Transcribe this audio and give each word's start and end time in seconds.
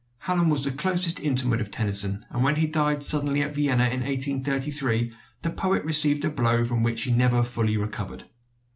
Hallam 0.21 0.49
was 0.49 0.63
the 0.63 0.71
closest 0.71 1.19
intimate 1.19 1.61
of 1.61 1.69
Tennyson, 1.69 2.25
and 2.31 2.43
when 2.43 2.55
he 2.55 2.65
died 2.65 3.03
suddenly 3.03 3.43
at 3.43 3.53
Vienna 3.53 3.83
in 3.83 3.99
1833 3.99 5.11
the 5.43 5.51
poet 5.51 5.83
received 5.83 6.25
a 6.25 6.29
blow 6.31 6.65
from 6.65 6.81
which 6.81 7.03
he 7.03 7.11
never 7.11 7.43
fully 7.43 7.77
recovered. 7.77 8.23